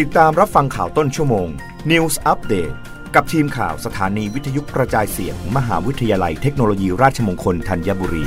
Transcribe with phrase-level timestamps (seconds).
[0.00, 1.48] ติดตามรับฟังข่าวต้นชั่วโมง
[1.90, 2.74] News Update
[3.14, 8.24] กับทีมข่าวสถานีวิทยุกระจายเสียงมมหาวิทยาลัยเทคโนโลยีราชมงคลธัญบุรี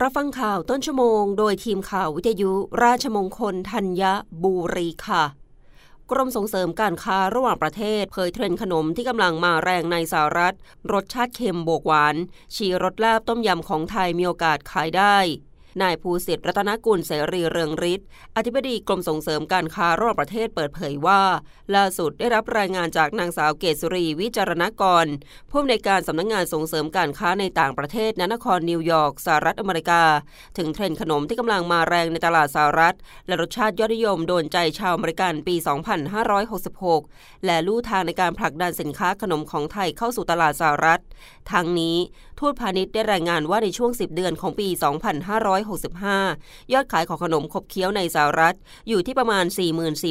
[0.00, 2.52] รับฟังข่าวต้นชั่วโมง โดยทีมข่าววิทยุ
[2.82, 4.02] ราชมงคลธัญ
[4.44, 5.24] บุรีค่ะ
[6.10, 10.54] กรมส่งเสริมการค้าระหว่างประเทศเผยเทรนด์ขนมที่กำลังมาแรงในสหรัฐ
[10.92, 12.16] รสชาติเค็มบวกหวาน
[12.54, 15.18] ชี้รสลาบต้มยำของไทยมีโอกาสขายได้
[15.82, 21.20] นายภูสิทธิ์รัตนกุลเสรีเรืองฤทธิ์อธิบดีกรมส่งเสริมการค้าระหว่างประเทศเปิดเผยว่า
[21.74, 25.06] ล่าสุดได้รับรายงานจากนางสาวเกษรีวิจารณกร
[25.50, 30.02] ผู้อำนวยการสำนักงงานส่งเสริมการค้าในต่างประเทศณ นครนิวยอร์กสหรัฐอเมริกา
[30.58, 35.54] ถึงเทรนด์ขนมที่กำลังมาแรงในตลาดสหรัฐ และรสชาติยอดนิยมโดนใจชาวอเมริกันปี
[36.50, 41.00] 2566 และลู่ทางในการผลักดันสินค้าขนมของไทยเข้าสู่ตลาดสหรัฐ
[41.52, 41.96] ทั้งนี้
[42.40, 44.68] ทูตพาณิชย์ได้รายงานว่าในช่วง 10 เดือนของปี
[45.04, 48.54] 25 2565 ยอดขายของขนมขบเคี้ยวในสหรัฐ
[48.88, 49.44] อยู่ที่ประมาณ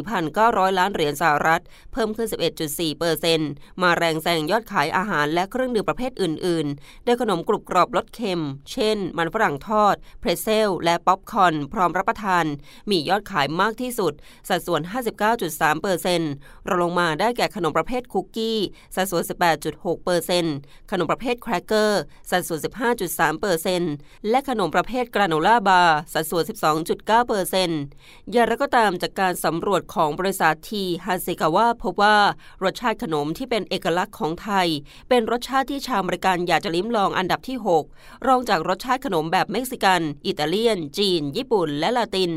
[0.06, 1.62] 44,900 ล้านเหรียญสหรัฐ
[1.94, 2.28] เพิ่มขึ้น
[2.64, 3.50] 11.4เปอร์เซ็นต์
[3.82, 12.46] มาแรงแซงยอดขายอาหารและเครื่องดื่มประเภทอื่นๆ โดยขนมกรุบกรอบรสเค็ม เช่น มันฝรั่งทอด เพรสเซล และป๊อปคอนพร้อมรับประทาน
[12.90, 14.14] มียอดขายมากที่สุด
[14.50, 14.82] สัดส่วน
[15.32, 16.32] 59.3เปอร์เซ็นต์
[16.70, 18.58] รองลงมาได้แก่ขนมประเภทคุกกี้
[18.96, 19.24] สัดส่วน
[19.64, 20.56] 18.6เปอร์เซ็นต์
[20.92, 22.02] ขนมประเภทแครกเกอร์
[22.32, 22.60] สัดส่วน
[23.00, 23.94] 15.3เปอร์เซ็นต์
[24.30, 26.44] และขนมประเภทกราโนล่าบาร์สัดส่วน
[26.86, 27.82] 12.9เปอร์เซ็นต์
[28.32, 30.72] อย่างไรก็ตามจากการสำรวจของบริษัท T.
[30.82, 32.18] Hasegawa พบว่า
[32.64, 34.68] รสชาติขนมที่เป็นเอกลักษณ์ของไทย
[35.10, 42.32] เป็นรสชาติที่ชาวอเมริกันอยากจะลิ้มลองอันดับที่ 6 รองจากรสชาติขนมแบบเม็กซิกัน อิตาเลียน จีน ญี่ปุ่น และลาติน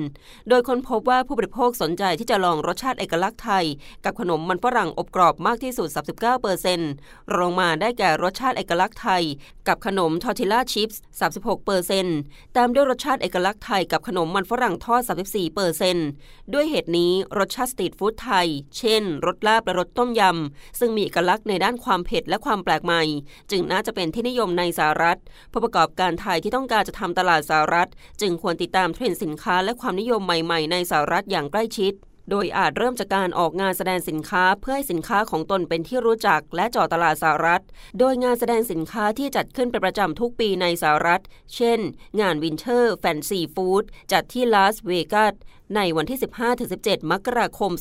[0.49, 3.65] โดยค้นพบว่าผู้บริโภคสนใจที่จะลองรสชาติเอกลักษณ์ไทย
[4.05, 6.91] กับขนมมันฝรั่งอบกรอบมากที่สุด 39เปอร์เซ็นต์
[7.37, 9.23] รองมาได้แก่รสชาติเอกลักษณ์ไทย
[9.69, 11.01] กับขนมทอร์ติล่าชิพส์
[11.35, 12.19] 36เปอร์เซ็นต์
[12.57, 16.09] ตามด้วยรสชาติเอกลักษณ์ไทยกับขนมมันฝรั่งทอด 34เปอร์เซ็นต์
[16.53, 18.47] ด้วยเหตุนี้รสชาติสตรีทฟู้ดไทย
[18.79, 23.03] เช่น รสลาบและรสต้มยำ ซึ่งมีเอกลักษณ์ในด้านความเผ็ดและความแปลกใหม่
[23.51, 25.19] จึงน่าจะเป็นที่นิยมในสหรัฐ
[25.53, 27.89] ผู้ประกอบการไทยที่ต้องการจะทำตลาดสหรัฐ
[28.21, 31.95] จึงควรติดตามเทรนด์สินค้าและความนิยมใหม่ ๆ ในสหรัฐอย่างใกล้ชิด
[32.31, 37.63] โดยอาจเริ่มจากการออกงานแสดงสินค้าเพื่อให้สินค้าของตนเป็นที่รู้จักและเจาะตลาดสหรัฐ
[37.99, 41.23] โดยงานแสดงสินค้าที่จัดขึ้นเป็นประจำทุกปีในสหรัฐ
[41.55, 41.81] เช่น
[42.21, 43.83] งานวินเทอร์แฟนซีฟู้ด
[44.13, 45.35] จัดที่ลาสเวกัส
[45.77, 46.19] ในวันที่
[46.65, 47.73] 15-17 มกราคม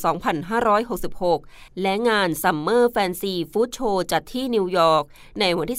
[0.66, 5.04] 2566 และงานซัมเมอร์แฟนซีฟู้ดโชว์จัดที่นิวยอร์ก
[5.40, 5.78] ในวันที่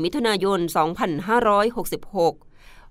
[0.00, 2.53] 12-14 มิถุนายน 2566